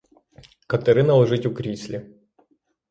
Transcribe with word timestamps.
Катерина 0.67 1.13
лежить 1.21 1.45
у 1.45 1.53
кріслі. 1.53 2.01